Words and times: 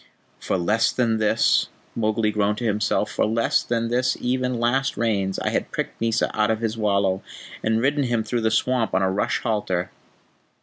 "For 0.39 0.57
less 0.57 0.91
than 0.91 1.19
this," 1.19 1.67
Mowgli 1.95 2.31
groaned 2.31 2.57
to 2.57 2.63
himself, 2.65 3.11
"for 3.11 3.23
less 3.27 3.61
than 3.61 3.89
this 3.89 4.17
even 4.19 4.59
last 4.59 4.97
Rains 4.97 5.37
I 5.37 5.49
had 5.49 5.69
pricked 5.71 6.01
Mysa 6.01 6.31
out 6.35 6.49
of 6.49 6.59
his 6.59 6.75
wallow, 6.75 7.21
and 7.63 7.79
ridden 7.83 8.05
him 8.05 8.23
through 8.23 8.41
the 8.41 8.49
swamp 8.49 8.95
on 8.95 9.03
a 9.03 9.11
rush 9.11 9.41
halter." 9.41 9.91